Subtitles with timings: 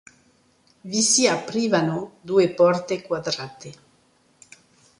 [0.81, 3.73] Vi si aprivano due porte quadrate.